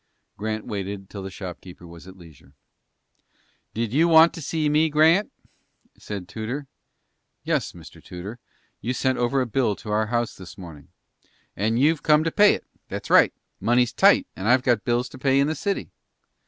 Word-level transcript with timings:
Grant 0.35 0.65
waited 0.65 1.11
till 1.11 1.21
the 1.21 1.29
shopkeeper 1.29 1.85
was 1.85 2.07
at 2.07 2.17
leisure. 2.17 2.53
"Did 3.75 3.93
you 3.93 4.07
want 4.07 4.33
to 4.33 4.41
see 4.41 4.67
me, 4.67 4.89
Grant?" 4.89 5.31
said 5.95 6.27
Tudor. 6.27 6.65
"Yes, 7.43 7.73
Mr. 7.73 8.03
Tudor. 8.03 8.39
You 8.81 8.93
sent 8.95 9.19
over 9.19 9.41
a 9.41 9.45
bill 9.45 9.75
to 9.75 9.91
our 9.91 10.07
house 10.07 10.33
this 10.35 10.57
morning." 10.57 10.87
"And 11.55 11.77
you've 11.77 12.01
come 12.01 12.23
to 12.23 12.31
pay 12.31 12.55
it. 12.55 12.65
That's 12.87 13.11
right. 13.11 13.31
Money's 13.59 13.93
tight, 13.93 14.25
and 14.35 14.47
I've 14.47 14.63
got 14.63 14.85
bills 14.85 15.07
to 15.09 15.19
pay 15.19 15.39
in 15.39 15.45
the 15.45 15.53
city." 15.53 15.91